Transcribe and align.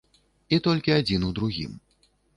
І 0.55 0.57
толькі 0.67 0.95
адзін 0.95 1.27
у 1.27 1.29
другім. 1.41 1.77